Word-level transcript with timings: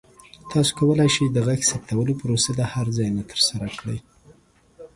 تاسو 0.51 0.71
کولی 0.79 1.09
شئ 1.15 1.25
د 1.31 1.37
غږ 1.47 1.61
ثبتولو 1.69 2.13
پروسه 2.21 2.51
د 2.55 2.61
هر 2.73 2.87
ځای 2.97 3.09
نه 3.17 3.23
ترسره 3.31 3.67
کړئ. 3.79 3.99